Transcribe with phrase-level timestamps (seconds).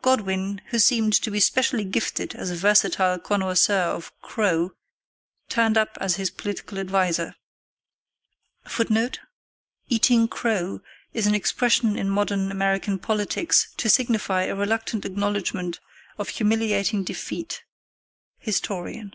[0.00, 4.72] Godwin, who seemed to be specially gifted as a versatile connoisseur of "crow,"[A]
[5.50, 7.36] turned up as his political adviser.
[8.66, 9.20] [Footnote A:
[9.94, 10.80] "Eating crow"
[11.12, 15.80] is an expression common in modern American politics to signify a reluctant acknowledgement
[16.16, 17.62] of humiliating defeat
[18.38, 19.14] HISTORIAN.